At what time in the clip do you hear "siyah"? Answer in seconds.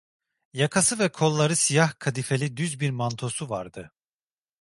1.55-1.99